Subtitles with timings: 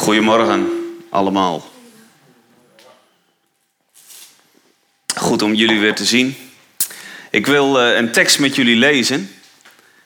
[0.00, 0.68] Goedemorgen
[1.10, 1.70] allemaal.
[5.16, 6.36] Goed om jullie weer te zien.
[7.30, 9.34] Ik wil eh, een tekst met jullie lezen.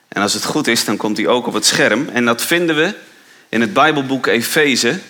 [0.09, 2.09] En als het goed is, dan komt die ook op het scherm.
[2.09, 2.95] En dat vinden we
[3.49, 5.01] in het Bijbelboek Efeze,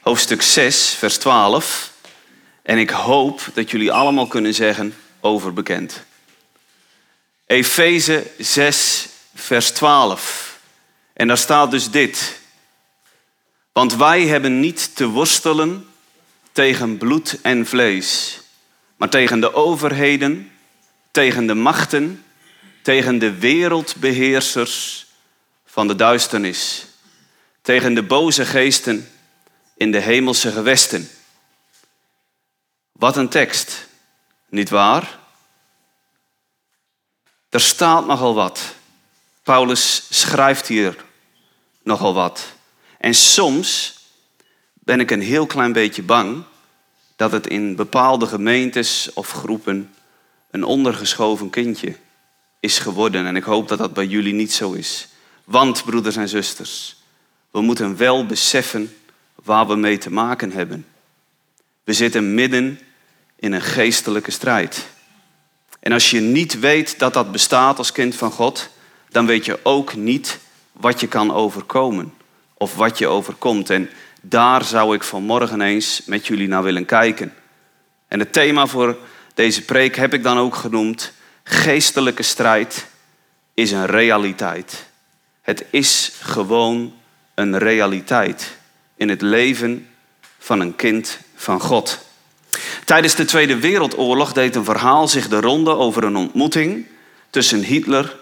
[0.00, 1.92] hoofdstuk 6, vers 12.
[2.62, 6.02] En ik hoop dat jullie allemaal kunnen zeggen overbekend.
[7.46, 10.58] Efeze 6, vers 12.
[11.12, 12.37] En daar staat dus dit.
[13.78, 15.88] Want wij hebben niet te worstelen
[16.52, 18.40] tegen bloed en vlees,
[18.96, 20.52] maar tegen de overheden,
[21.10, 22.24] tegen de machten,
[22.82, 25.06] tegen de wereldbeheersers
[25.64, 26.86] van de duisternis,
[27.62, 29.10] tegen de boze geesten
[29.76, 31.10] in de hemelse gewesten.
[32.92, 33.88] Wat een tekst,
[34.48, 35.18] niet waar?
[37.48, 38.74] Er staat nogal wat.
[39.42, 41.04] Paulus schrijft hier
[41.82, 42.56] nogal wat.
[42.98, 43.98] En soms
[44.72, 46.42] ben ik een heel klein beetje bang
[47.16, 49.94] dat het in bepaalde gemeentes of groepen
[50.50, 51.96] een ondergeschoven kindje
[52.60, 53.26] is geworden.
[53.26, 55.08] En ik hoop dat dat bij jullie niet zo is.
[55.44, 56.96] Want, broeders en zusters,
[57.50, 58.96] we moeten wel beseffen
[59.34, 60.86] waar we mee te maken hebben.
[61.84, 62.80] We zitten midden
[63.36, 64.86] in een geestelijke strijd.
[65.80, 68.68] En als je niet weet dat dat bestaat als kind van God,
[69.08, 70.38] dan weet je ook niet
[70.72, 72.12] wat je kan overkomen
[72.58, 73.70] of wat je overkomt.
[73.70, 77.34] En daar zou ik vanmorgen eens met jullie naar willen kijken.
[78.08, 78.98] En het thema voor
[79.34, 81.12] deze preek heb ik dan ook genoemd:
[81.44, 82.86] geestelijke strijd
[83.54, 84.86] is een realiteit.
[85.42, 86.94] Het is gewoon
[87.34, 88.56] een realiteit
[88.96, 89.88] in het leven
[90.38, 92.06] van een kind van God.
[92.84, 96.86] Tijdens de Tweede Wereldoorlog deed een verhaal zich de ronde over een ontmoeting
[97.30, 98.16] tussen Hitler,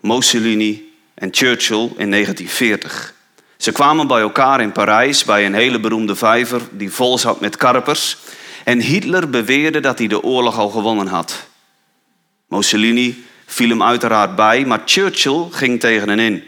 [0.00, 3.14] Mussolini en Churchill in 1940.
[3.60, 7.56] Ze kwamen bij elkaar in Parijs bij een hele beroemde vijver die vol zat met
[7.56, 8.16] karpers.
[8.64, 11.46] En Hitler beweerde dat hij de oorlog al gewonnen had.
[12.48, 16.44] Mussolini viel hem uiteraard bij, maar Churchill ging tegen hen in.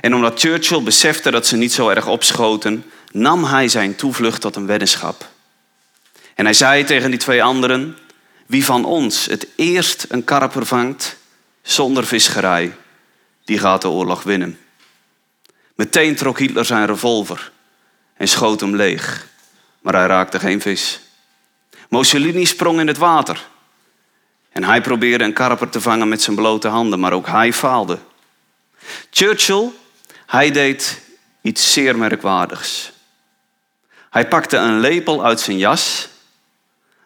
[0.00, 4.56] En omdat Churchill besefte dat ze niet zo erg opschoten, nam hij zijn toevlucht tot
[4.56, 5.28] een weddenschap.
[6.34, 7.96] En hij zei tegen die twee anderen:
[8.46, 11.16] Wie van ons het eerst een karper vangt
[11.62, 12.72] zonder visgerij,
[13.44, 14.58] die gaat de oorlog winnen.
[15.80, 17.52] Meteen trok Hitler zijn revolver
[18.16, 19.26] en schoot hem leeg,
[19.80, 21.00] maar hij raakte geen vis.
[21.88, 23.46] Mussolini sprong in het water
[24.52, 27.98] en hij probeerde een karper te vangen met zijn blote handen, maar ook hij faalde.
[29.10, 29.70] Churchill,
[30.26, 31.00] hij deed
[31.42, 32.92] iets zeer merkwaardigs.
[34.10, 36.08] Hij pakte een lepel uit zijn jas.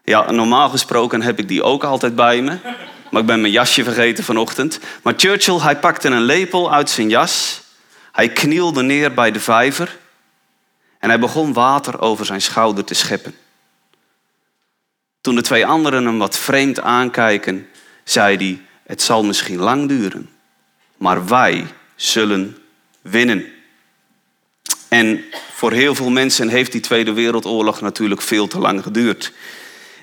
[0.05, 2.59] Ja, normaal gesproken heb ik die ook altijd bij me.
[3.11, 4.79] Maar ik ben mijn jasje vergeten vanochtend.
[5.03, 7.63] Maar Churchill, hij pakte een lepel uit zijn jas.
[8.15, 9.99] Hij knielde neer bij de vijver.
[10.99, 13.35] En hij begon water over zijn schouder te scheppen.
[15.21, 17.69] Toen de twee anderen hem wat vreemd aankijken,
[18.05, 20.31] zei hij: Het zal misschien lang duren,
[20.97, 22.59] maar wij zullen
[23.03, 23.45] winnen.
[24.89, 29.33] En voor heel veel mensen heeft die Tweede Wereldoorlog natuurlijk veel te lang geduurd.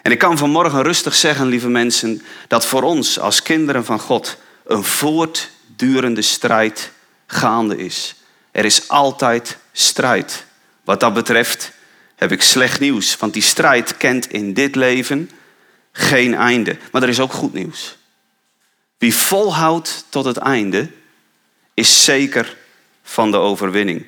[0.02, 4.38] En ik kan vanmorgen rustig zeggen, lieve mensen, dat voor ons als kinderen van God
[4.66, 6.92] een voortdurende strijd
[7.32, 8.16] gaande is.
[8.52, 10.46] Er is altijd strijd.
[10.84, 11.72] Wat dat betreft
[12.16, 15.30] heb ik slecht nieuws, want die strijd kent in dit leven
[15.92, 16.78] geen einde.
[16.92, 17.98] Maar er is ook goed nieuws.
[18.98, 20.90] Wie volhoudt tot het einde,
[21.74, 22.58] is zeker
[23.04, 24.06] van de overwinning.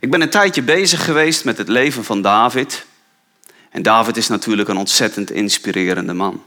[0.00, 2.86] Ik ben een tijdje bezig geweest met het leven van David.
[3.70, 6.42] En David is natuurlijk een ontzettend inspirerende man.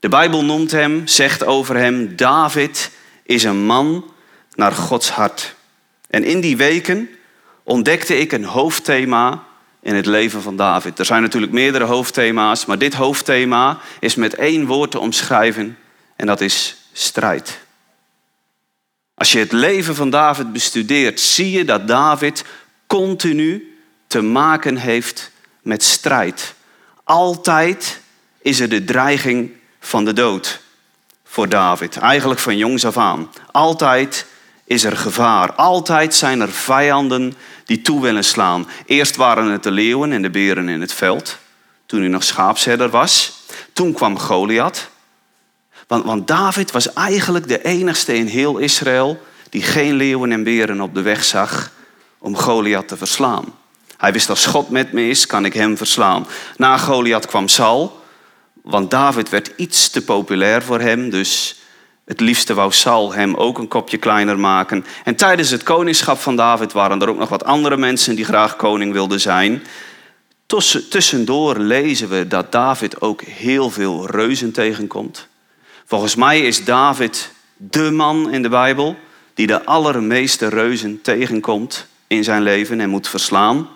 [0.00, 2.90] De Bijbel noemt hem, zegt over hem, David
[3.22, 4.12] is een man
[4.58, 5.54] naar Gods hart.
[6.10, 7.10] En in die weken
[7.62, 9.44] ontdekte ik een hoofdthema
[9.80, 10.98] in het leven van David.
[10.98, 15.78] Er zijn natuurlijk meerdere hoofdthema's, maar dit hoofdthema is met één woord te omschrijven
[16.16, 17.58] en dat is strijd.
[19.14, 22.44] Als je het leven van David bestudeert, zie je dat David
[22.86, 25.30] continu te maken heeft
[25.62, 26.54] met strijd.
[27.04, 28.00] Altijd
[28.42, 29.50] is er de dreiging
[29.80, 30.60] van de dood
[31.24, 31.96] voor David.
[31.96, 33.32] Eigenlijk van jongs af aan.
[33.50, 34.26] Altijd
[34.68, 35.52] is er gevaar.
[35.52, 37.34] Altijd zijn er vijanden
[37.64, 38.68] die toe willen slaan.
[38.86, 41.38] Eerst waren het de leeuwen en de beren in het veld,
[41.86, 43.42] toen hij nog schaapsherder was.
[43.72, 44.88] Toen kwam Goliath.
[45.86, 50.80] Want, want David was eigenlijk de enigste in heel Israël die geen leeuwen en beren
[50.80, 51.70] op de weg zag
[52.18, 53.44] om Goliath te verslaan.
[53.96, 56.26] Hij wist als God met me is, kan ik hem verslaan.
[56.56, 58.02] Na Goliath kwam Saul,
[58.62, 61.57] want David werd iets te populair voor hem, dus
[62.08, 64.84] Het liefste wou Saul hem ook een kopje kleiner maken.
[65.04, 68.56] En tijdens het koningschap van David waren er ook nog wat andere mensen die graag
[68.56, 69.62] koning wilden zijn.
[70.90, 75.28] Tussendoor lezen we dat David ook heel veel reuzen tegenkomt.
[75.86, 78.96] Volgens mij is David de man in de Bijbel
[79.34, 83.68] die de allermeeste reuzen tegenkomt in zijn leven en moet verslaan.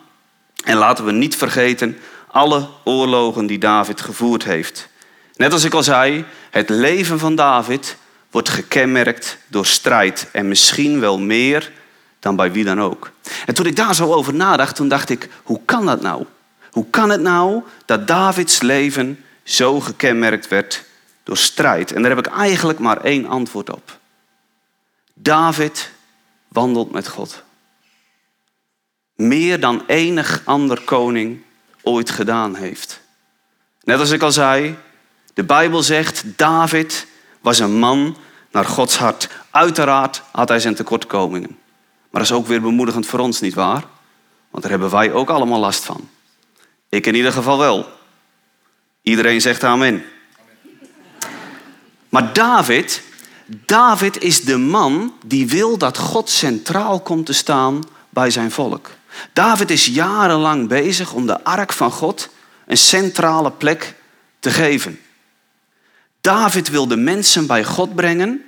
[0.64, 4.88] En laten we niet vergeten alle oorlogen die David gevoerd heeft.
[5.36, 7.96] Net als ik al zei, het leven van David
[8.32, 10.28] wordt gekenmerkt door strijd.
[10.32, 11.72] En misschien wel meer
[12.18, 13.10] dan bij wie dan ook.
[13.46, 16.24] En toen ik daar zo over nadacht, toen dacht ik, hoe kan dat nou?
[16.70, 20.84] Hoe kan het nou dat Davids leven zo gekenmerkt werd
[21.22, 21.92] door strijd?
[21.92, 23.98] En daar heb ik eigenlijk maar één antwoord op.
[25.14, 25.90] David
[26.48, 27.42] wandelt met God.
[29.14, 31.42] Meer dan enig ander koning
[31.82, 33.00] ooit gedaan heeft.
[33.82, 34.76] Net als ik al zei,
[35.34, 37.06] de Bijbel zegt, David
[37.42, 38.16] was een man
[38.50, 39.28] naar Gods hart.
[39.50, 41.58] Uiteraard had hij zijn tekortkomingen.
[42.10, 43.84] Maar dat is ook weer bemoedigend voor ons, niet waar?
[44.50, 46.08] Want daar hebben wij ook allemaal last van.
[46.88, 47.88] Ik in ieder geval wel.
[49.02, 50.04] Iedereen zegt amen.
[52.08, 53.02] Maar David,
[53.46, 58.90] David is de man die wil dat God centraal komt te staan bij zijn volk.
[59.32, 62.28] David is jarenlang bezig om de ark van God
[62.66, 63.94] een centrale plek
[64.38, 65.00] te geven.
[66.22, 68.44] David wil de mensen bij God brengen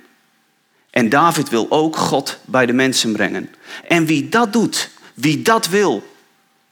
[0.89, 3.55] en David wil ook God bij de mensen brengen.
[3.87, 6.15] En wie dat doet, wie dat wil,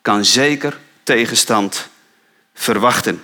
[0.01, 1.88] kan zeker tegenstand
[2.53, 3.23] verwachten.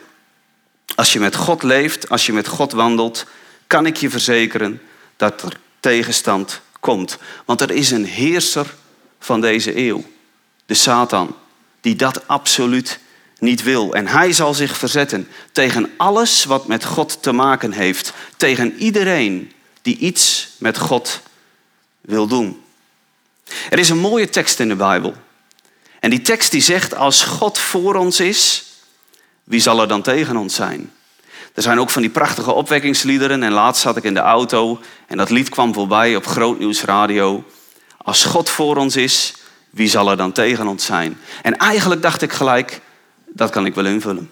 [0.95, 3.25] Als je met God leeft, als je met God wandelt,
[3.67, 4.81] kan ik je verzekeren
[5.15, 7.17] dat er tegenstand komt.
[7.45, 8.75] Want er is een heerser
[9.19, 10.03] van deze eeuw,
[10.65, 11.35] de Satan,
[11.81, 12.99] die dat absoluut
[13.39, 13.93] niet wil.
[13.93, 19.51] En hij zal zich verzetten tegen alles wat met God te maken heeft, tegen iedereen
[19.81, 21.21] die iets met God
[22.01, 22.61] wil doen.
[23.69, 25.13] Er is een mooie tekst in de Bijbel.
[25.99, 28.65] En die tekst die zegt, als God voor ons is,
[29.43, 30.91] wie zal er dan tegen ons zijn?
[31.53, 33.43] Er zijn ook van die prachtige opwekkingsliederen.
[33.43, 37.43] En laatst zat ik in de auto en dat lied kwam voorbij op Grootnieuws Radio.
[37.97, 39.33] Als God voor ons is,
[39.69, 41.17] wie zal er dan tegen ons zijn?
[41.41, 42.81] En eigenlijk dacht ik gelijk,
[43.33, 44.31] dat kan ik wel invullen.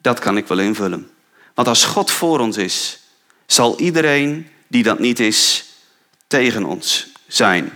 [0.00, 1.10] Dat kan ik wel invullen.
[1.54, 3.00] Want als God voor ons is,
[3.46, 5.64] zal iedereen die dat niet is,
[6.26, 7.72] tegen ons zijn.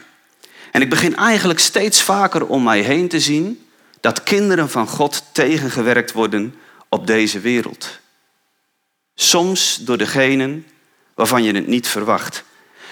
[0.70, 3.66] En ik begin eigenlijk steeds vaker om mij heen te zien
[4.00, 6.54] dat kinderen van God tegengewerkt worden
[6.88, 7.98] op deze wereld.
[9.14, 10.66] Soms door degenen
[11.14, 12.44] waarvan je het niet verwacht.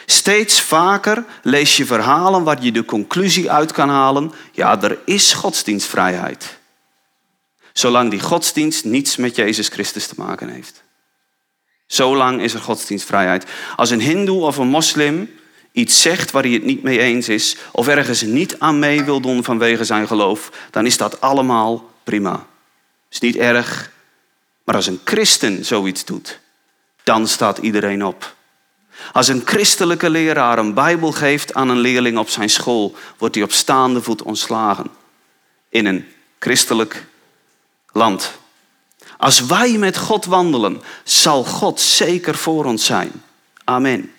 [0.07, 5.33] Steeds vaker lees je verhalen waar je de conclusie uit kan halen: ja, er is
[5.33, 6.59] godsdienstvrijheid.
[7.73, 10.83] Zolang die godsdienst niets met Jezus Christus te maken heeft.
[11.87, 13.45] Zolang is er godsdienstvrijheid.
[13.77, 15.31] Als een hindoe of een moslim
[15.73, 19.21] iets zegt waar hij het niet mee eens is, of ergens niet aan mee wil
[19.21, 22.47] doen vanwege zijn geloof, dan is dat allemaal prima.
[23.11, 23.93] Is niet erg.
[24.65, 26.41] Maar als een christen zoiets doet,
[27.03, 28.35] dan staat iedereen op.
[29.13, 33.45] Als een christelijke leraar een Bijbel geeft aan een leerling op zijn school, wordt hij
[33.45, 34.87] op staande voet ontslagen.
[35.69, 36.07] In een
[36.39, 37.07] christelijk
[37.93, 38.33] land.
[39.17, 43.23] Als wij met God wandelen, zal God zeker voor ons zijn.
[43.65, 44.13] Amen.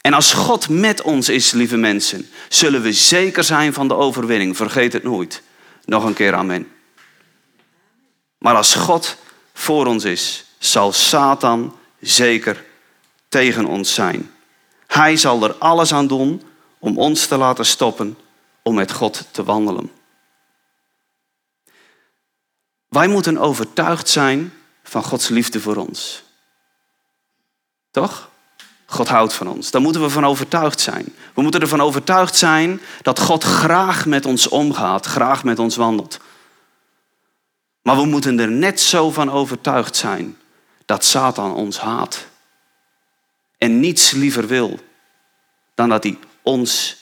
[0.00, 4.56] En als God met ons is, lieve mensen, zullen we zeker zijn van de overwinning.
[4.56, 5.42] Vergeet het nooit.
[5.84, 6.68] Nog een keer amen.
[8.38, 9.16] Maar als God
[9.54, 12.64] voor ons is, zal Satan zeker
[13.36, 14.30] tegen ons zijn.
[14.86, 16.42] Hij zal er alles aan doen
[16.78, 18.18] om ons te laten stoppen
[18.62, 19.90] om met God te wandelen.
[22.88, 24.52] Wij moeten overtuigd zijn
[24.82, 26.22] van Gods liefde voor ons.
[27.90, 28.28] Toch?
[28.86, 29.70] God houdt van ons.
[29.70, 31.14] Daar moeten we van overtuigd zijn.
[31.34, 36.20] We moeten ervan overtuigd zijn dat God graag met ons omgaat, graag met ons wandelt.
[37.82, 40.38] Maar we moeten er net zo van overtuigd zijn
[40.84, 42.26] dat Satan ons haat.
[43.58, 44.78] En niets liever wil
[45.74, 46.96] dan dat hij ons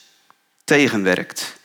[0.64, 1.56] tegenwerkt.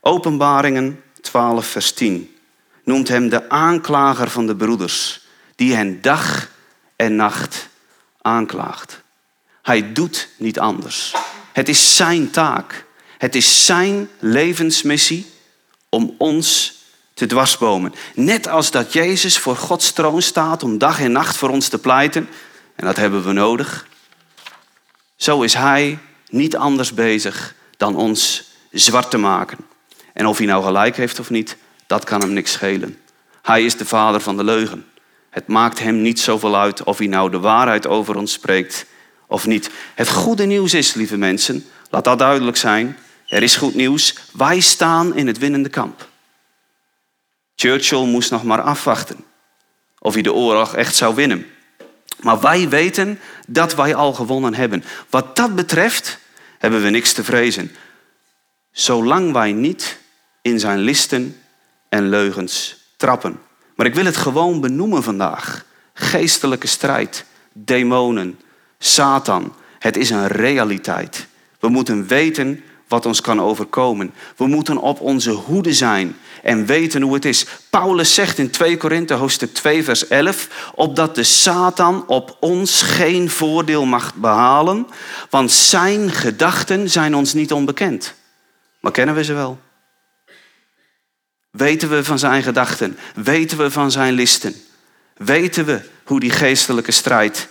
[0.00, 2.36] Openbaringen 12, vers 10
[2.84, 6.50] noemt hem de aanklager van de broeders, die hen dag
[6.96, 7.68] en nacht
[8.22, 9.02] aanklaagt.
[9.62, 11.14] Hij doet niet anders.
[11.52, 12.84] Het is zijn taak.
[13.18, 15.26] Het is zijn levensmissie
[15.88, 16.74] om ons
[17.16, 17.94] te dwarsbomen.
[18.14, 21.78] Net als dat Jezus voor Gods troon staat om dag en nacht voor ons te
[21.78, 22.28] pleiten.
[22.74, 23.86] En dat hebben we nodig.
[25.16, 29.58] Zo is hij niet anders bezig dan ons zwart te maken.
[30.12, 31.56] En of hij nou gelijk heeft of niet,
[31.86, 32.98] dat kan hem niks schelen.
[33.42, 34.86] Hij is de vader van de leugen.
[35.30, 38.86] Het maakt hem niet zoveel uit of hij nou de waarheid over ons spreekt
[39.26, 39.70] of niet.
[39.94, 42.96] Het goede nieuws is, lieve mensen, laat dat duidelijk zijn.
[43.26, 44.14] Er is goed nieuws.
[44.32, 46.08] Wij staan in het winnende kamp.
[47.56, 49.24] Churchill moest nog maar afwachten
[49.98, 51.46] of hij de oorlog echt zou winnen.
[52.20, 54.84] Maar wij weten dat wij al gewonnen hebben.
[55.10, 56.18] Wat dat betreft
[56.58, 57.70] hebben we niks te vrezen.
[58.70, 59.98] Zolang wij niet
[60.42, 61.40] in zijn listen
[61.88, 63.40] en leugens trappen.
[63.74, 65.64] Maar ik wil het gewoon benoemen vandaag.
[65.94, 68.40] Geestelijke strijd, demonen,
[68.78, 69.54] Satan.
[69.78, 71.26] Het is een realiteit.
[71.60, 74.14] We moeten weten wat ons kan overkomen.
[74.36, 77.46] We moeten op onze hoede zijn en weten hoe het is.
[77.70, 83.30] Paulus zegt in 2 Korinthe hoofdstuk 2 vers 11, opdat de Satan op ons geen
[83.30, 84.86] voordeel mag behalen,
[85.30, 88.14] want zijn gedachten zijn ons niet onbekend.
[88.80, 89.58] Maar kennen we ze wel?
[91.50, 92.98] Weten we van zijn gedachten?
[93.14, 94.54] Weten we van zijn listen?
[95.16, 97.48] Weten we hoe die geestelijke strijd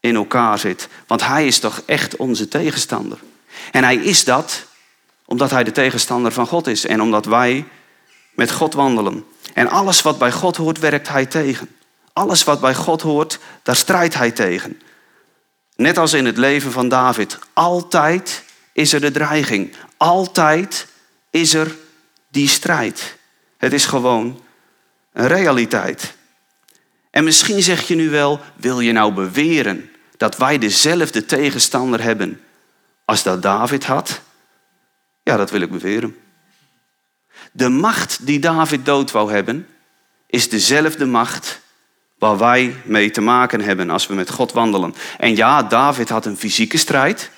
[0.00, 0.88] in elkaar zit?
[1.06, 3.18] Want hij is toch echt onze tegenstander.
[3.70, 4.66] En hij is dat
[5.24, 7.64] omdat hij de tegenstander van God is en omdat wij
[8.34, 9.24] met God wandelen.
[9.54, 11.68] En alles wat bij God hoort, werkt hij tegen.
[12.12, 14.80] Alles wat bij God hoort, daar strijdt hij tegen.
[15.76, 17.38] Net als in het leven van David.
[17.52, 19.72] Altijd is er de dreiging.
[19.96, 20.86] Altijd
[21.30, 21.76] is er
[22.28, 23.16] die strijd.
[23.56, 24.42] Het is gewoon
[25.12, 26.14] een realiteit.
[27.10, 32.40] En misschien zeg je nu wel, wil je nou beweren dat wij dezelfde tegenstander hebben
[33.04, 34.20] als dat David had?
[35.22, 36.16] Ja, dat wil ik beweren.
[37.52, 39.68] De macht die David dood wou hebben,
[40.26, 41.60] is dezelfde macht
[42.18, 44.94] waar wij mee te maken hebben als we met God wandelen.
[45.18, 47.30] En ja, David had een fysieke strijd.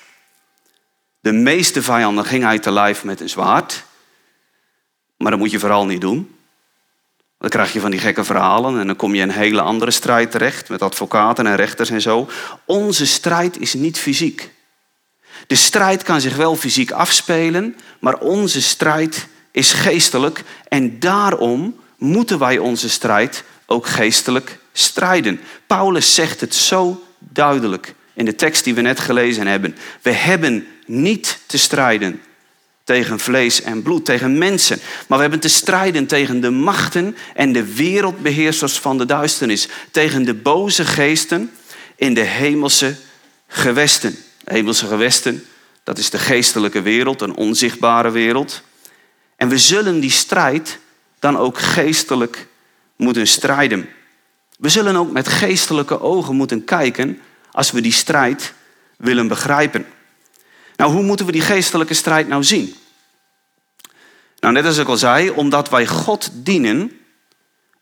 [1.19, 3.83] De meeste vijanden gingen hij te lijf met een zwaard.
[5.17, 6.35] Maar dat moet je vooral niet doen.
[7.37, 9.91] Dan krijg je van die gekke verhalen en dan kom je in een hele andere
[9.91, 12.29] strijd terecht met advocaten en rechters en zo.
[12.65, 14.51] Onze strijd is niet fysiek.
[15.47, 22.39] De strijd kan zich wel fysiek afspelen, maar onze strijd is geestelijk en daarom moeten
[22.39, 25.39] wij onze strijd ook geestelijk strijden.
[25.67, 29.75] Paulus zegt het zo duidelijk in de tekst die we net gelezen hebben.
[30.01, 32.21] We hebben niet te strijden
[32.83, 34.79] tegen vlees en bloed, tegen mensen.
[35.07, 39.67] Maar we hebben te strijden tegen de machten en de wereldbeheersers van de duisternis.
[39.91, 41.51] Tegen de boze geesten
[41.95, 42.95] in de hemelse
[43.47, 44.17] gewesten.
[44.47, 45.45] Hemelse gewesten,
[45.83, 48.61] dat is de geestelijke wereld, een onzichtbare wereld.
[49.35, 50.79] En we zullen die strijd
[51.19, 52.47] dan ook geestelijk
[52.95, 53.89] moeten strijden.
[54.57, 58.53] We zullen ook met geestelijke ogen moeten kijken als we die strijd
[58.97, 59.85] willen begrijpen.
[60.75, 62.75] Nou, hoe moeten we die geestelijke strijd nou zien?
[64.39, 66.99] Nou, net als ik al zei, omdat wij God dienen,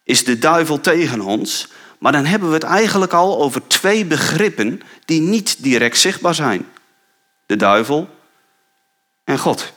[0.03, 1.67] is de duivel tegen ons.
[1.99, 6.67] Maar dan hebben we het eigenlijk al over twee begrippen die niet direct zichtbaar zijn.
[7.45, 8.09] De duivel
[9.23, 9.73] en God.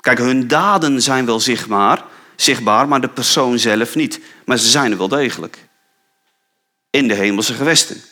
[0.00, 4.20] Kijk, hun daden zijn wel zichtbaar, zichtbaar, maar de persoon zelf niet.
[4.44, 5.58] Maar ze zijn er wel degelijk.
[6.90, 8.02] In de hemelse gewesten.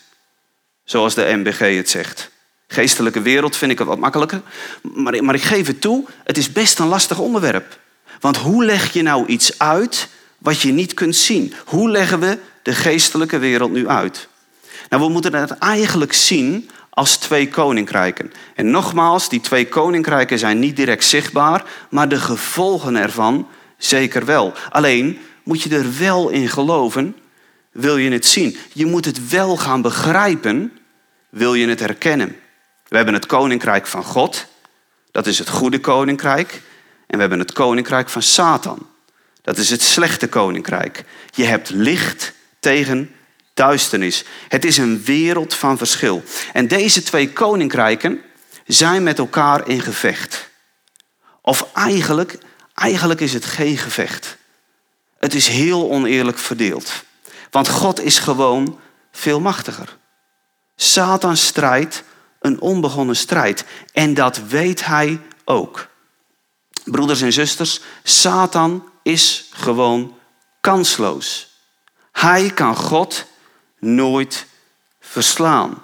[0.84, 2.30] Zoals de MBG het zegt.
[2.68, 4.42] Geestelijke wereld vind ik het wat makkelijker.
[4.82, 7.78] Maar, maar ik geef het toe, het is best een lastig onderwerp.
[8.20, 10.08] Want hoe leg je nou iets uit
[10.38, 11.54] wat je niet kunt zien?
[11.64, 14.28] Hoe leggen we de geestelijke wereld nu uit?
[14.88, 18.32] Nou, we moeten het eigenlijk zien als twee koninkrijken.
[18.54, 24.52] En nogmaals, die twee koninkrijken zijn niet direct zichtbaar, maar de gevolgen ervan zeker wel.
[24.70, 27.16] Alleen moet je er wel in geloven,
[27.72, 28.56] wil je het zien.
[28.72, 30.78] Je moet het wel gaan begrijpen,
[31.28, 32.36] wil je het herkennen.
[32.88, 34.46] We hebben het koninkrijk van God,
[35.10, 36.62] dat is het goede koninkrijk.
[37.06, 38.86] En we hebben het koninkrijk van Satan,
[39.42, 41.04] dat is het slechte koninkrijk.
[41.30, 43.13] Je hebt licht tegen
[43.54, 44.24] duisternis.
[44.48, 46.22] Het is een wereld van verschil.
[46.52, 48.20] En deze twee koninkrijken
[48.66, 50.50] zijn met elkaar in gevecht.
[51.40, 52.38] Of eigenlijk,
[52.74, 54.36] eigenlijk is het geen gevecht.
[55.18, 57.04] Het is heel oneerlijk verdeeld.
[57.50, 58.80] Want God is gewoon
[59.12, 59.96] veel machtiger.
[60.76, 62.02] Satan strijdt
[62.40, 63.64] een onbegonnen strijd.
[63.92, 65.88] En dat weet hij ook.
[66.84, 70.18] Broeders en zusters, Satan is gewoon
[70.60, 71.48] kansloos.
[72.12, 73.26] Hij kan God
[73.84, 74.46] nooit
[75.00, 75.82] verslaan.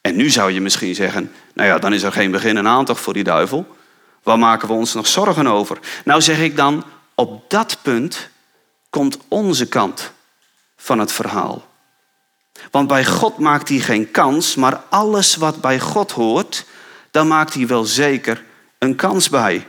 [0.00, 3.00] En nu zou je misschien zeggen, nou ja, dan is er geen begin en aandacht
[3.00, 3.76] voor die duivel.
[4.22, 5.78] Waar maken we ons nog zorgen over?
[6.04, 8.28] Nou zeg ik dan, op dat punt
[8.90, 10.12] komt onze kant
[10.76, 11.72] van het verhaal.
[12.70, 16.64] Want bij God maakt hij geen kans, maar alles wat bij God hoort,
[17.10, 18.44] dan maakt hij wel zeker
[18.78, 19.66] een kans bij.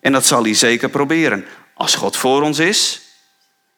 [0.00, 1.44] En dat zal hij zeker proberen.
[1.74, 3.00] Als God voor ons is,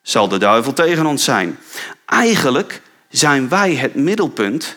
[0.03, 1.59] zal de duivel tegen ons zijn.
[2.07, 2.83] Eigenlijk
[3.17, 4.77] zijn wij het middelpunt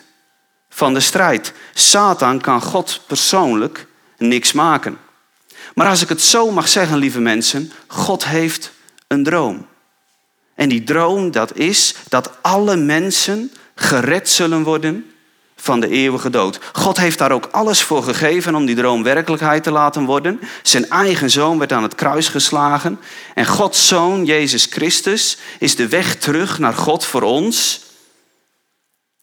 [0.68, 1.52] van de strijd.
[1.74, 3.86] Satan kan God persoonlijk
[4.18, 4.98] niks maken.
[5.74, 8.72] Maar als ik het zo mag zeggen, lieve mensen, God heeft
[9.06, 9.66] een droom.
[10.54, 15.10] En die droom dat is dat alle mensen gered zullen worden
[15.56, 16.60] van de eeuwige dood.
[16.72, 20.40] God heeft daar ook alles voor gegeven om die droom werkelijkheid te laten worden.
[20.62, 23.00] Zijn eigen zoon werd aan het kruis geslagen.
[23.34, 27.86] En Gods zoon, Jezus Christus, is de weg terug naar God voor ons.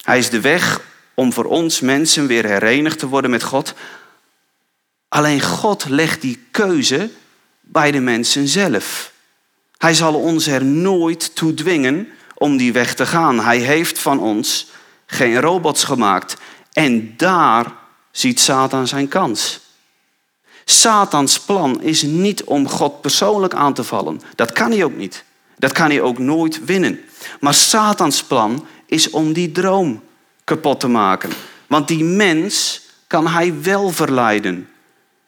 [0.06, 0.82] Hij is de weg
[1.14, 3.74] om voor ons mensen weer herenigd te worden met God.
[5.08, 7.10] Alleen God legt die keuze
[7.62, 9.12] bij de mensen zelf.
[9.78, 13.40] Hij zal ons er nooit toe dwingen om die weg te gaan.
[13.40, 14.68] Hij heeft van ons
[15.06, 16.38] geen robots gemaakt.
[16.72, 17.74] En daar
[18.12, 19.60] ziet Satan zijn kans.
[20.66, 24.22] Satans plan is niet om God persoonlijk aan te vallen.
[24.36, 25.24] Dat kan hij ook niet.
[25.58, 27.00] Dat kan hij ook nooit winnen.
[27.40, 30.04] Maar Satans plan is om die droom
[30.44, 31.30] kapot te maken.
[31.68, 34.70] Want die mens kan hij wel verleiden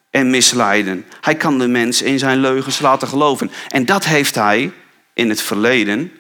[0.10, 1.06] en misleiden.
[1.22, 3.52] Hij kan de mens in zijn leugens laten geloven.
[3.68, 4.72] En dat heeft hij
[5.14, 6.12] in het verleden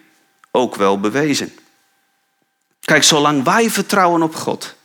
[0.51, 1.51] ook wel bewezen.
[2.81, 4.75] Kijk, zolang wij vertrouwen op God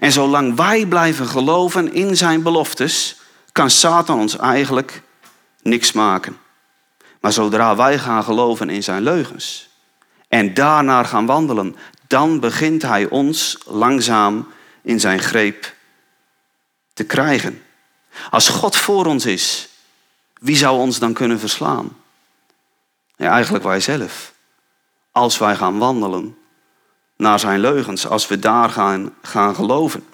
[0.00, 3.16] en zolang wij blijven geloven in zijn beloftes,
[3.52, 5.02] kan Satan ons eigenlijk
[5.62, 6.36] niks maken.
[7.20, 9.70] Maar zodra wij gaan geloven in zijn leugens
[10.32, 14.48] en daarnaar gaan wandelen, dan begint hij ons langzaam
[14.82, 15.74] in zijn greep
[16.92, 17.62] te krijgen.
[18.30, 19.68] Als God voor ons is,
[20.40, 21.96] wie zou ons dan kunnen verslaan?
[23.16, 24.32] Ja, eigenlijk wij zelf.
[25.10, 26.38] Als wij gaan wandelen
[27.16, 30.06] naar zijn leugens, als we daar gaan, gaan geloven.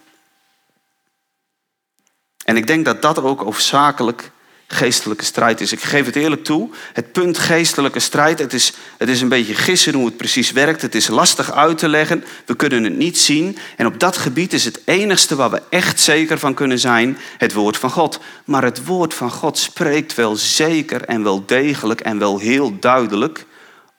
[2.45, 4.31] En ik denk dat dat ook hoofdzakelijk
[4.71, 5.73] geestelijke strijd is.
[5.73, 6.71] Ik geef het eerlijk toe.
[6.93, 10.83] Het punt geestelijke strijd, het is, het is een beetje gissen hoe het precies werkt.
[10.83, 12.25] Het is lastig uit te leggen.
[12.47, 13.59] We kunnen het niet zien.
[13.77, 17.53] En op dat gebied is het enigste waar we echt zeker van kunnen zijn het
[17.53, 18.21] woord van God.
[18.45, 23.47] Maar het woord van God spreekt wel zeker en wel degelijk en wel heel duidelijk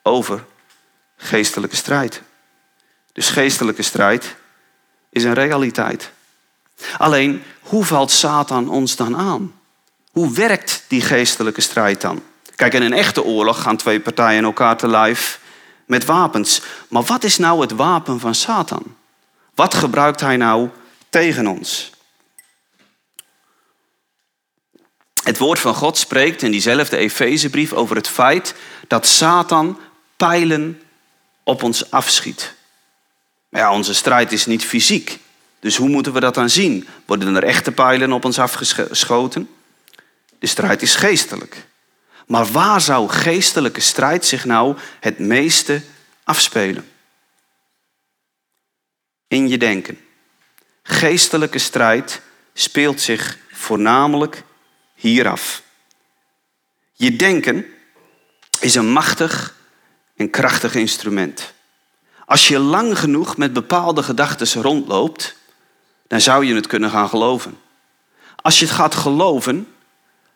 [0.02, 0.44] over
[1.16, 2.22] geestelijke strijd.
[3.12, 4.36] Dus geestelijke strijd
[5.10, 6.10] is een realiteit.
[6.98, 9.59] Alleen, hoe valt Satan ons dan aan?
[10.10, 12.22] Hoe werkt die geestelijke strijd dan?
[12.56, 15.40] Kijk, in een echte oorlog gaan twee partijen elkaar te lijf
[15.86, 16.62] met wapens.
[16.88, 18.96] Maar wat is nou het wapen van Satan?
[19.54, 20.68] Wat gebruikt hij nou
[21.08, 21.90] tegen ons?
[25.22, 28.54] Het woord van God spreekt in diezelfde Efezebrief over het feit
[28.88, 29.78] dat Satan
[30.16, 30.82] pijlen
[31.44, 32.54] op ons afschiet.
[33.48, 35.18] Ja, onze strijd is niet fysiek.
[35.60, 36.88] Dus hoe moeten we dat dan zien?
[37.06, 39.48] Worden er echte pijlen op ons afgeschoten?
[40.40, 41.66] De strijd is geestelijk.
[42.26, 45.82] Maar waar zou geestelijke strijd zich nou het meeste
[46.24, 46.90] afspelen?
[49.26, 49.98] In je denken.
[50.82, 52.20] Geestelijke strijd
[52.52, 54.42] speelt zich voornamelijk
[54.94, 55.62] hier af.
[56.92, 57.66] Je denken
[58.60, 59.54] is een machtig
[60.16, 61.52] en krachtig instrument.
[62.24, 65.36] Als je lang genoeg met bepaalde gedachten rondloopt,
[66.08, 67.58] dan zou je het kunnen gaan geloven.
[68.36, 69.74] Als je het gaat geloven,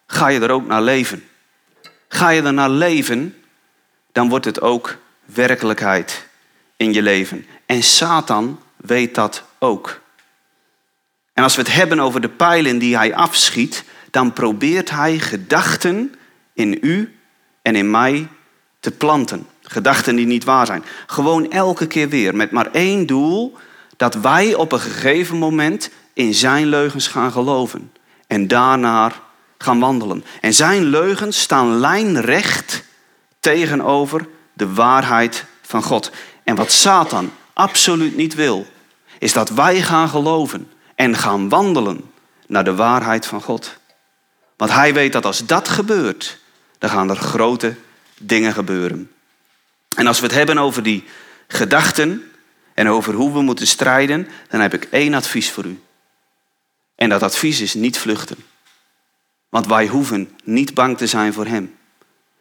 [0.07, 1.25] ga je er ook naar leven.
[2.09, 3.35] Ga je er naar leven,
[4.13, 6.27] dan wordt het ook werkelijkheid
[6.77, 7.47] in je leven.
[7.67, 10.01] En Satan weet dat ook.
[11.33, 16.15] En als we het hebben over de pijlen die hij afschiet, dan probeert hij gedachten
[16.53, 17.17] in u
[17.63, 18.29] en in mij
[18.81, 19.47] te planten.
[19.63, 20.85] Gedachten die niet waar zijn.
[21.07, 23.57] Gewoon elke keer weer met maar één doel:
[23.97, 27.93] dat wij op een gegeven moment in zijn leugens gaan geloven.
[28.27, 29.21] En daarnaar
[29.65, 30.25] gaan wandelen.
[30.41, 32.85] En zijn leugens staan lijnrecht
[33.41, 36.11] tegenover de waarheid van God.
[36.45, 38.67] En wat Satan absoluut niet wil,
[39.19, 42.11] is dat wij gaan geloven en gaan wandelen
[42.47, 43.77] naar de waarheid van God.
[44.57, 46.39] Want hij weet dat als dat gebeurt,
[46.79, 47.75] dan gaan er grote
[48.19, 49.11] dingen gebeuren.
[49.97, 51.05] En als we het hebben over die
[51.49, 52.31] gedachten
[52.75, 55.81] en over hoe we moeten strijden, dan heb ik één advies voor u.
[56.95, 58.37] En dat advies is niet vluchten.
[59.55, 61.77] Want wij hoeven niet bang te zijn voor Hem.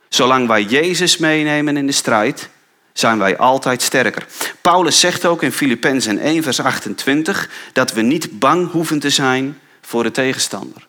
[0.10, 2.50] Zolang wij Jezus meenemen in de strijd,
[2.94, 4.28] zijn wij altijd sterker.
[4.62, 9.60] Paulus zegt ook in Filippenzen 1, vers 28 dat we niet bang hoeven te zijn
[9.82, 10.88] voor de tegenstander.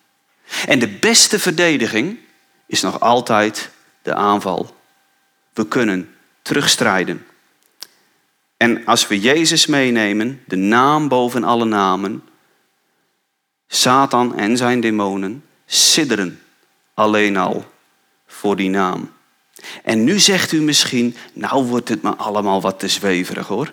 [0.66, 2.18] En de beste verdediging
[2.66, 3.70] is nog altijd
[4.02, 4.76] de aanval.
[5.52, 7.26] We kunnen terugstrijden.
[8.56, 12.22] En als we Jezus meenemen, de naam boven alle namen,
[13.66, 16.40] Satan en zijn demonen, sidderen
[16.94, 17.72] alleen al
[18.26, 19.12] voor die naam.
[19.82, 23.72] En nu zegt u misschien, nou wordt het me allemaal wat te zweverig hoor.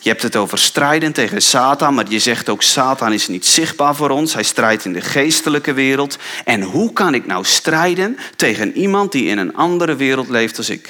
[0.00, 3.94] Je hebt het over strijden tegen Satan, maar je zegt ook Satan is niet zichtbaar
[3.94, 4.34] voor ons.
[4.34, 6.18] Hij strijdt in de geestelijke wereld.
[6.44, 10.68] En hoe kan ik nou strijden tegen iemand die in een andere wereld leeft als
[10.68, 10.84] ik?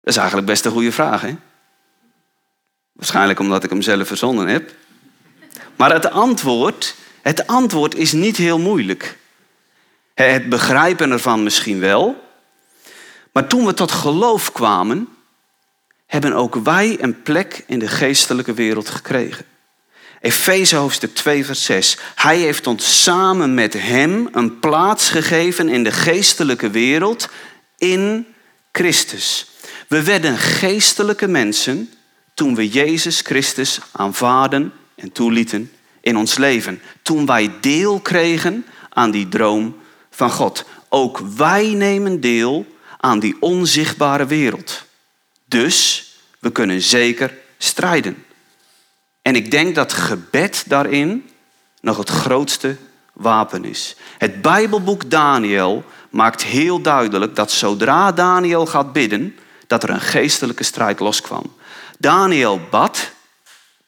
[0.00, 1.36] Dat is eigenlijk best een goede vraag, hè?
[2.92, 4.74] Waarschijnlijk omdat ik hem zelf verzonnen heb.
[5.76, 6.94] Maar het antwoord,
[7.26, 9.16] het antwoord is niet heel moeilijk.
[10.14, 12.24] Het begrijpen ervan misschien wel.
[13.32, 15.08] Maar toen we tot geloof kwamen,
[16.06, 19.44] hebben ook wij een plek in de geestelijke wereld gekregen.
[20.20, 21.98] Efeze hoofdstuk 2, vers 6.
[22.14, 27.28] Hij heeft ons samen met Hem een plaats gegeven in de geestelijke wereld
[27.78, 28.26] in
[28.72, 29.50] Christus.
[29.88, 31.92] We werden geestelijke mensen
[32.34, 35.70] toen we Jezus Christus aanvaarden en toelieten
[36.06, 36.82] in ons leven.
[37.02, 39.76] Toen wij deel kregen aan die droom
[40.10, 40.64] van God.
[40.88, 42.66] Ook wij nemen deel
[42.98, 44.84] aan die onzichtbare wereld.
[45.44, 46.06] Dus
[46.38, 48.24] we kunnen zeker strijden.
[49.22, 51.30] En ik denk dat gebed daarin
[51.80, 52.76] nog het grootste
[53.12, 53.96] wapen is.
[54.18, 60.64] Het Bijbelboek Daniel maakt heel duidelijk dat zodra Daniel gaat bidden, dat er een geestelijke
[60.64, 61.54] strijd loskwam.
[61.98, 63.14] Daniel bad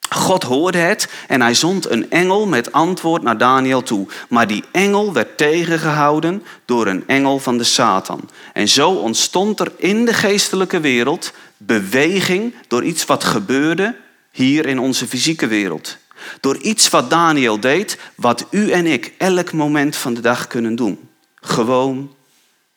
[0.08, 4.06] God hoorde het en hij zond een engel met antwoord naar Daniel toe.
[4.28, 8.28] Maar die engel werd tegengehouden door een engel van de Satan.
[8.52, 13.96] En zo ontstond er in de geestelijke wereld beweging door iets wat gebeurde
[14.30, 15.96] hier in onze fysieke wereld.
[16.40, 20.76] Door iets wat Daniel deed, wat u en ik elk moment van de dag kunnen
[20.76, 21.08] doen.
[21.34, 22.14] Gewoon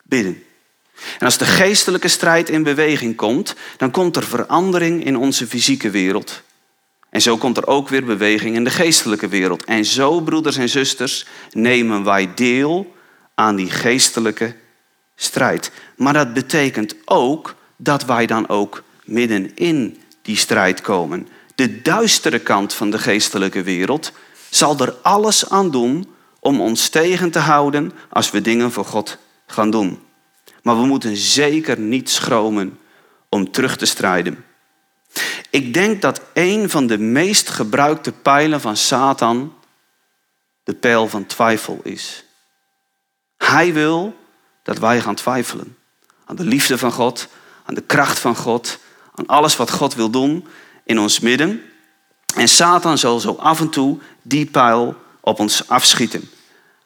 [0.02, 0.42] bidden.
[1.18, 5.90] En als de geestelijke strijd in beweging komt, dan komt er verandering in onze fysieke
[5.90, 6.42] wereld.
[7.12, 9.64] En zo komt er ook weer beweging in de geestelijke wereld.
[9.64, 12.94] En zo, broeders en zusters, nemen wij deel
[13.34, 14.54] aan die geestelijke
[15.14, 15.70] strijd.
[15.96, 21.28] Maar dat betekent ook dat wij dan ook midden in die strijd komen.
[21.54, 24.12] De duistere kant van de geestelijke wereld
[24.50, 29.18] zal er alles aan doen om ons tegen te houden als we dingen voor God
[29.46, 29.98] gaan doen.
[30.62, 32.78] Maar we moeten zeker niet schromen
[33.28, 34.44] om terug te strijden.
[35.50, 39.54] Ik denk dat een van de meest gebruikte pijlen van Satan
[40.64, 42.24] de pijl van twijfel is.
[43.36, 44.16] Hij wil
[44.62, 45.76] dat wij gaan twijfelen
[46.24, 47.28] aan de liefde van God,
[47.64, 48.78] aan de kracht van God,
[49.14, 50.46] aan alles wat God wil doen
[50.84, 51.62] in ons midden.
[52.36, 56.30] En Satan zal zo af en toe die pijl op ons afschieten.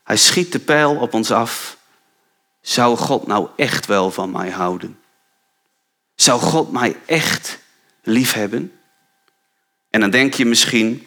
[0.05, 1.77] Hij schiet de pijl op ons af.
[2.61, 4.99] Zou God nou echt wel van mij houden?
[6.15, 7.59] Zou God mij echt
[8.07, 8.73] liefhebben?
[9.91, 11.07] En dan denk je misschien,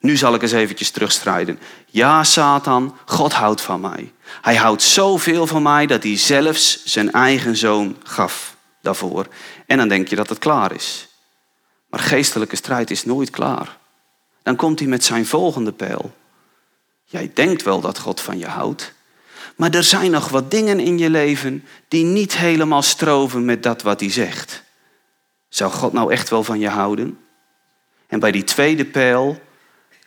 [0.00, 1.58] nu zal ik eens eventjes terugstrijden.
[1.86, 4.12] Ja, Satan, God houdt van mij.
[4.42, 9.26] Hij houdt zoveel van mij dat hij zelfs zijn eigen zoon gaf daarvoor.
[9.66, 11.08] En dan denk je dat het klaar is.
[11.88, 13.78] Maar geestelijke strijd is nooit klaar.
[14.42, 16.14] Dan komt hij met zijn volgende pijl.
[17.04, 18.94] Jij denkt wel dat God van je houdt.
[19.56, 23.82] Maar er zijn nog wat dingen in je leven die niet helemaal stroven met dat
[23.82, 24.64] wat hij zegt.
[25.56, 27.18] Zou God nou echt wel van je houden?
[28.06, 29.40] En bij die tweede pijl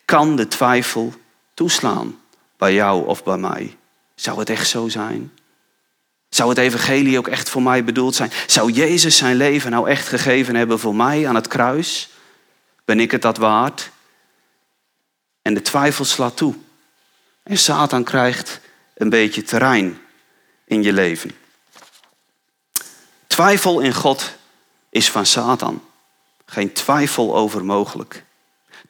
[0.05, 1.13] kan de twijfel
[1.53, 2.19] toeslaan.
[2.57, 3.77] Bij jou of bij mij.
[4.15, 5.31] Zou het echt zo zijn?
[6.29, 8.31] Zou het evangelie ook echt voor mij bedoeld zijn?
[8.47, 12.09] Zou Jezus zijn leven nou echt gegeven hebben voor mij aan het kruis?
[12.85, 13.91] Ben ik het dat waard?
[15.41, 16.55] En de twijfel slaat toe.
[17.43, 18.59] En Satan krijgt
[18.93, 19.99] een beetje terrein
[20.65, 21.31] in je leven.
[23.27, 24.38] Twijfel in God
[24.89, 25.82] is van Satan.
[26.45, 28.23] Geen twijfel over mogelijk.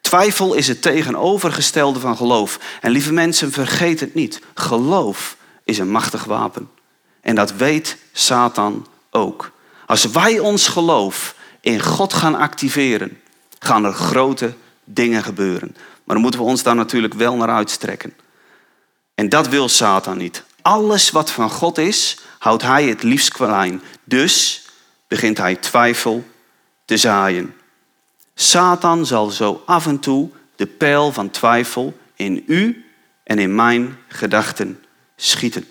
[0.00, 2.58] Twijfel is het tegenovergestelde van geloof.
[2.80, 4.40] En lieve mensen, vergeet het niet.
[4.54, 6.70] Geloof is een machtig wapen.
[7.20, 9.52] En dat weet Satan ook.
[9.86, 13.20] Als wij ons geloof in God gaan activeren,
[13.58, 15.76] gaan er grote dingen gebeuren.
[16.04, 18.14] Maar dan moeten we ons daar natuurlijk wel naar uitstrekken.
[19.14, 20.42] En dat wil Satan niet.
[20.62, 23.82] Alles wat van God is, houdt hij het liefst klein.
[24.04, 24.64] Dus
[25.10, 26.24] begint hij twijfel
[26.84, 27.54] te zaaien.
[28.34, 32.84] Satan zal zo af en toe de pijl van twijfel in u
[33.24, 34.84] en in mijn gedachten
[35.16, 35.66] schieten.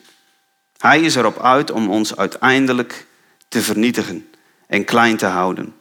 [0.77, 3.05] Hij is erop uit om ons uiteindelijk
[3.47, 4.29] te vernietigen
[4.67, 5.75] en klein te houden.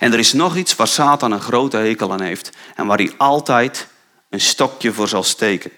[0.00, 3.14] En er is nog iets waar Satan een grote hekel aan heeft en waar hij
[3.16, 3.88] altijd
[4.30, 5.70] een stokje voor zal steken.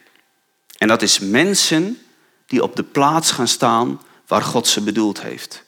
[0.78, 1.98] En dat is mensen
[2.46, 5.64] die op de plaats gaan staan waar God ze bedoeld heeft.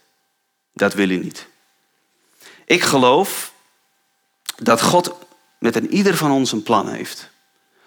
[0.78, 1.46] Dat wil hij niet.
[2.64, 3.52] Ik geloof
[4.56, 5.14] dat God
[5.58, 7.30] met een ieder van ons een plan heeft.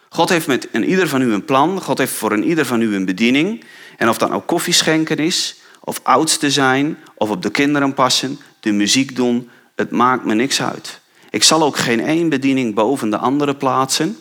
[0.09, 1.81] God heeft met een ieder van u een plan.
[1.81, 3.63] God heeft voor een ieder van u een bediening.
[3.97, 8.39] En of dat nou koffie schenken is, of oudste zijn, of op de kinderen passen,
[8.59, 9.49] de muziek doen.
[9.75, 10.99] Het maakt me niks uit.
[11.29, 14.17] Ik zal ook geen één bediening boven de andere plaatsen.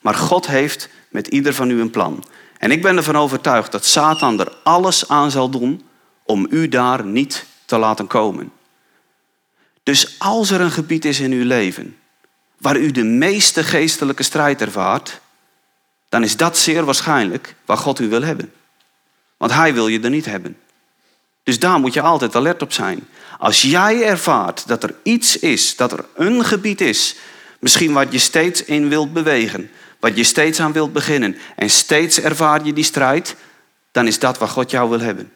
[0.00, 2.24] Maar God heeft met ieder van u een plan.
[2.58, 5.82] En ik ben ervan overtuigd dat Satan er alles aan zal doen
[6.24, 8.52] om u daar niet te laten komen.
[9.82, 11.96] Dus als er een gebied is in uw leven
[12.58, 15.20] waar u de meeste geestelijke strijd ervaart,
[16.08, 18.52] dan is dat zeer waarschijnlijk waar God u wil hebben.
[19.36, 20.56] Want Hij wil je er niet hebben.
[21.42, 23.08] Dus daar moet je altijd alert op zijn.
[23.38, 27.16] Als jij ervaart dat er iets is, dat er een gebied is,
[27.58, 32.20] misschien wat je steeds in wilt bewegen, wat je steeds aan wilt beginnen en steeds
[32.20, 33.36] ervaar je die strijd,
[33.92, 35.32] dan is dat wat God jou wil hebben.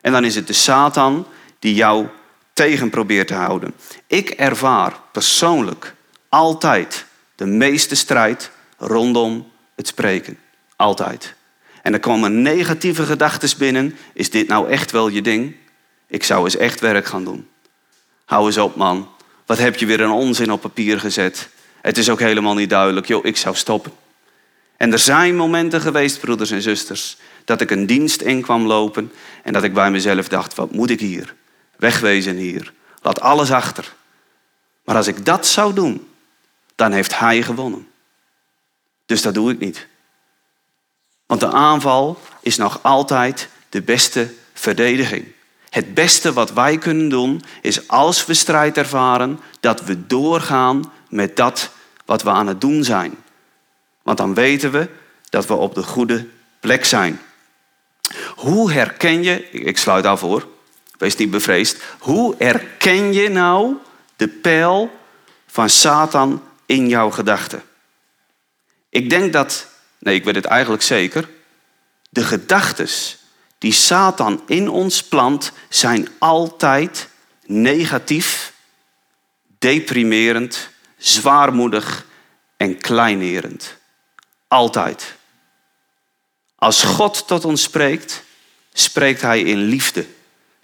[0.00, 1.26] En dan is het de Satan
[1.62, 2.06] die jou
[2.52, 3.74] tegen probeert te houden.
[4.06, 5.94] Ik ervaar persoonlijk
[6.28, 10.38] altijd de meeste strijd rondom het spreken.
[10.76, 11.34] Altijd.
[11.82, 13.96] En er komen negatieve gedachten binnen.
[14.12, 15.56] Is dit nou echt wel je ding?
[16.06, 17.48] Ik zou eens echt werk gaan doen.
[18.24, 19.08] Hou eens op, man.
[19.46, 21.48] Wat heb je weer een onzin op papier gezet?
[21.82, 23.06] Het is ook helemaal niet duidelijk.
[23.06, 23.92] Joh, ik zou stoppen.
[24.76, 29.12] En er zijn momenten geweest, broeders en zusters, dat ik een dienst in kwam lopen
[29.42, 31.34] en dat ik bij mezelf dacht, wat moet ik hier?
[31.82, 32.72] Wegwezen hier.
[33.00, 33.92] Laat alles achter.
[34.84, 36.08] Maar als ik dat zou doen,
[36.74, 37.88] dan heeft hij gewonnen.
[39.06, 39.86] Dus dat doe ik niet.
[41.26, 45.32] Want de aanval is nog altijd de beste verdediging.
[45.70, 51.36] Het beste wat wij kunnen doen is als we strijd ervaren, dat we doorgaan met
[51.36, 51.70] dat
[52.04, 53.14] wat we aan het doen zijn.
[54.02, 54.88] Want dan weten we
[55.28, 56.26] dat we op de goede
[56.60, 57.20] plek zijn.
[58.36, 60.51] Hoe herken je, ik sluit af voor,
[61.02, 61.82] wees niet bevreesd.
[61.98, 63.76] Hoe herken je nou
[64.16, 64.90] de pijl
[65.46, 67.62] van Satan in jouw gedachten?
[68.88, 69.66] Ik denk dat,
[69.98, 71.28] nee, ik weet het eigenlijk zeker,
[72.10, 72.88] de gedachten
[73.58, 77.08] die Satan in ons plant zijn altijd
[77.46, 78.52] negatief,
[79.58, 82.06] deprimerend, zwaarmoedig
[82.56, 83.76] en kleinerend.
[84.48, 85.14] Altijd.
[86.54, 88.22] Als God tot ons spreekt,
[88.72, 90.06] spreekt Hij in liefde.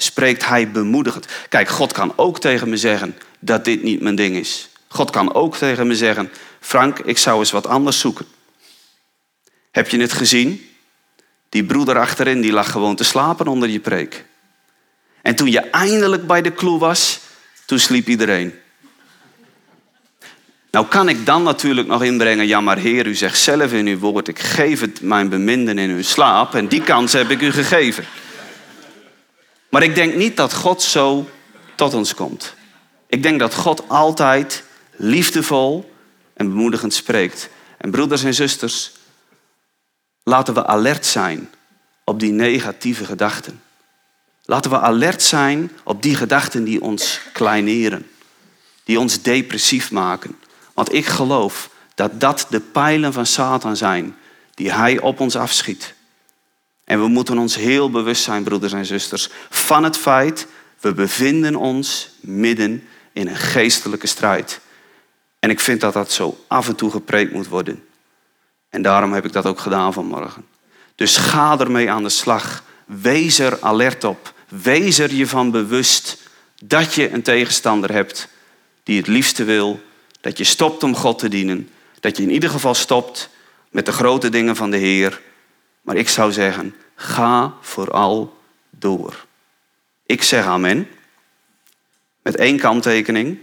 [0.01, 1.27] Spreekt Hij bemoedigend.
[1.49, 4.69] Kijk, God kan ook tegen me zeggen dat dit niet mijn ding is.
[4.89, 6.31] God kan ook tegen me zeggen,
[6.61, 8.27] Frank, ik zou eens wat anders zoeken.
[9.71, 10.71] Heb je het gezien?
[11.49, 14.25] Die broeder achterin, die lag gewoon te slapen onder je preek.
[15.23, 17.21] En toen je eindelijk bij de kloe was,
[17.67, 18.55] toen sliep iedereen.
[20.71, 23.99] Nou kan ik dan natuurlijk nog inbrengen, ja maar Heer, u zegt zelf in uw
[23.99, 27.53] woord, ik geef het mijn beminden in hun slaap en die kans heb ik u
[27.53, 28.05] gegeven.
[29.69, 31.29] Maar ik denk niet dat God zo
[31.75, 32.55] tot ons komt.
[33.07, 34.65] Ik denk dat God altijd
[34.97, 35.93] liefdevol
[36.35, 37.49] en bemoedigend spreekt.
[37.79, 38.93] En broeders en zusters,
[40.23, 41.51] laten we alert zijn
[42.05, 43.63] op die negatieve gedachten.
[44.45, 48.11] Laten we alert zijn op die gedachten die ons kleineren,
[48.85, 50.39] die ons depressief maken.
[50.75, 54.17] Want ik geloof dat dat de pijlen van Satan zijn
[54.55, 55.95] die hij op ons afschiet.
[56.89, 60.47] En we moeten ons heel bewust zijn, broeders en zusters, van het feit,
[60.81, 64.61] we bevinden ons midden in een geestelijke strijd.
[65.39, 67.85] En ik vind dat dat zo af en toe gepreekt moet worden.
[68.69, 70.47] En daarom heb ik dat ook gedaan vanmorgen.
[70.95, 72.63] Dus ga ermee aan de slag.
[72.85, 74.35] Wees er alert op.
[74.49, 76.19] Wees er je van bewust
[76.65, 78.29] dat je een tegenstander hebt
[78.83, 79.81] die het liefste wil
[80.21, 81.69] dat je stopt om God te dienen.
[82.01, 83.29] Dat je in ieder geval stopt
[83.71, 85.27] met de grote dingen van de Heer.
[85.89, 88.39] Maar ik zou zeggen, ga vooral
[88.71, 89.27] door.
[90.07, 90.89] Ik zeg amen.
[92.23, 93.39] Met één kanttekening.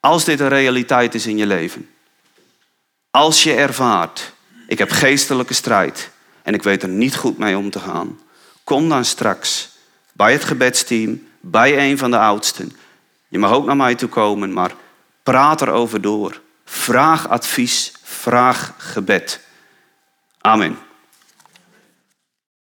[0.00, 1.90] Als dit een realiteit is in je leven.
[3.10, 4.32] Als je ervaart,
[4.66, 6.10] ik heb geestelijke strijd
[6.42, 8.20] en ik weet er niet goed mee om te gaan.
[8.64, 9.68] Kom dan straks
[10.12, 12.76] bij het gebedsteam, bij een van de oudsten.
[13.28, 14.74] Je mag ook naar mij toe komen, maar
[15.22, 16.40] praat erover door.
[16.64, 19.40] Vraag advies, vraag gebed.
[20.40, 20.86] Amen.